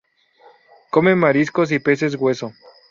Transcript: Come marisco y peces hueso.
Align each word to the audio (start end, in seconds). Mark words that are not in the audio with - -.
Come 0.89 1.13
marisco 1.13 1.63
y 1.69 1.77
peces 1.77 2.15
hueso. 2.15 2.51